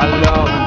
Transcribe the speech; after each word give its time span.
Alors 0.00 0.48
on 0.48 0.57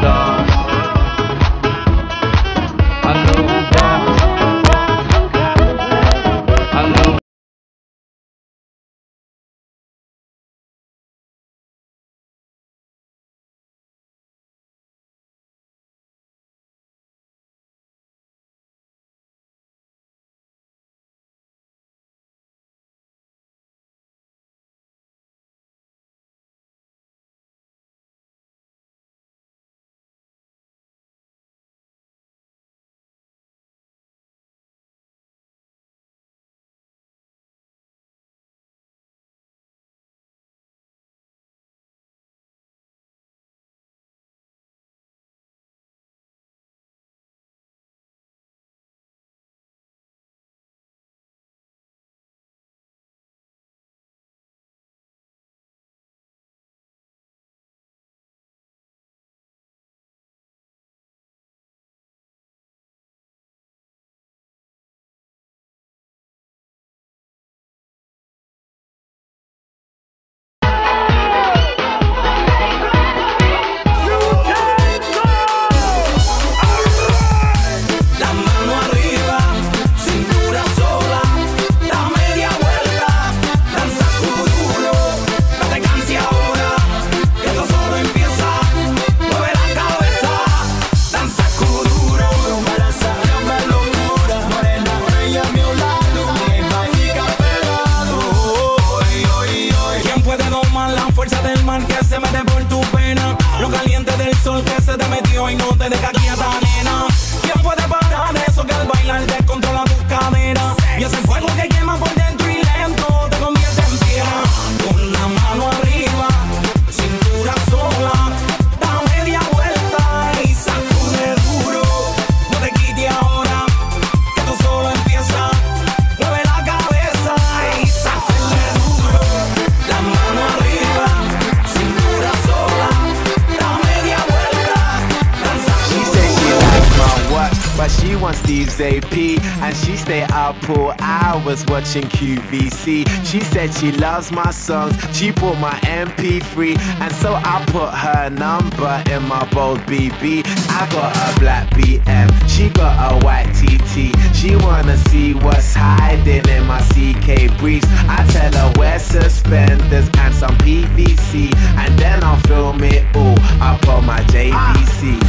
she 137.99 138.15
wants 138.15 138.39
Steve's 138.39 138.79
AP. 138.79 139.17
And 139.61 139.75
she 139.75 139.95
stay 139.95 140.23
up 140.23 140.55
for 140.65 140.95
hours 140.99 141.65
watching 141.67 142.03
QVC. 142.03 143.07
She 143.25 143.39
said 143.41 143.73
she 143.73 143.91
loves 143.91 144.31
my 144.31 144.51
songs, 144.51 144.95
she 145.15 145.31
bought 145.31 145.57
my 145.59 145.73
MP3. 145.83 146.77
And 147.01 147.11
so 147.15 147.33
I 147.33 147.63
put 147.67 147.91
her 147.93 148.29
number 148.29 149.03
in 149.09 149.23
my 149.27 149.47
bold 149.51 149.79
BB. 149.81 150.43
I 150.69 150.89
got 150.91 151.15
a 151.15 151.39
black 151.39 151.69
BM, 151.71 152.29
she 152.49 152.69
got 152.69 153.11
a 153.11 153.25
white 153.25 153.51
TT. 153.53 154.11
She 154.35 154.55
wanna 154.55 154.97
see 155.09 155.33
what's 155.33 155.73
hiding 155.73 156.47
in 156.47 156.65
my 156.65 156.81
CK 156.81 157.57
briefs. 157.59 157.87
I 158.07 158.25
tell 158.31 158.51
her 158.53 158.73
wear 158.79 158.99
suspenders 158.99 160.09
and 160.17 160.33
some 160.33 160.55
PVC. 160.57 161.53
And 161.77 161.97
then 161.99 162.23
I'll 162.23 162.39
film 162.41 162.83
it 162.83 163.03
all 163.15 163.39
up 163.61 163.87
on 163.87 164.05
my 164.05 164.21
JVC. 164.31 165.19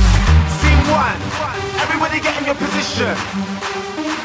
Scene 0.58 0.90
one. 0.90 1.51
Everybody 1.92 2.20
get 2.20 2.38
in 2.40 2.46
your 2.46 2.54
position. 2.54 3.14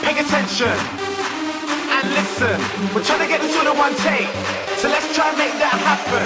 Pay 0.02 0.16
attention. 0.24 0.72
And 1.92 2.08
listen. 2.16 2.56
We're 2.96 3.04
trying 3.04 3.20
to 3.20 3.28
get 3.28 3.42
this 3.42 3.54
all 3.58 3.70
in 3.70 3.78
one 3.78 3.94
take. 3.96 4.32
So 4.78 4.88
let's 4.88 5.14
try 5.14 5.28
and 5.28 5.38
make 5.38 5.52
that 5.60 5.76
happen. 5.76 6.24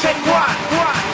Take 0.00 0.16
one. 0.24 1.13